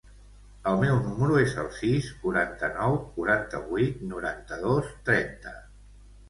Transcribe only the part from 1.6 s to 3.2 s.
el sis, quaranta-nou,